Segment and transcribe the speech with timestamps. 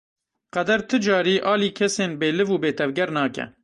[0.53, 3.45] Qeder ti carî alî kesên bêliv û bêtevger nake.